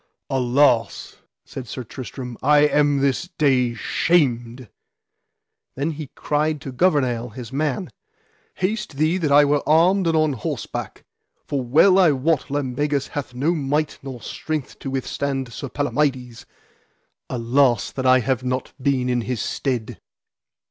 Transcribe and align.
Alas, 0.31 1.17
said 1.45 1.67
Sir 1.67 1.83
Tristram, 1.83 2.35
I 2.41 2.61
am 2.61 3.01
this 3.01 3.27
day 3.37 3.75
shamed. 3.75 4.67
Then 5.75 5.91
he 5.91 6.07
cried 6.15 6.59
to 6.61 6.71
Gouvernail 6.71 7.29
his 7.29 7.53
man: 7.53 7.91
Haste 8.55 8.97
thee 8.97 9.19
that 9.19 9.31
I 9.31 9.45
were 9.45 9.61
armed 9.69 10.07
and 10.07 10.17
on 10.17 10.33
horseback, 10.33 11.05
for 11.45 11.61
well 11.61 11.99
I 11.99 12.13
wot 12.13 12.49
Lambegus 12.49 13.09
hath 13.09 13.35
no 13.35 13.53
might 13.53 13.99
nor 14.01 14.23
strength 14.23 14.79
to 14.79 14.89
withstand 14.89 15.53
Sir 15.53 15.69
Palamides: 15.69 16.47
alas 17.29 17.91
that 17.91 18.07
I 18.07 18.21
have 18.21 18.43
not 18.43 18.73
been 18.81 19.07
in 19.07 19.21
his 19.21 19.39
stead! 19.39 20.01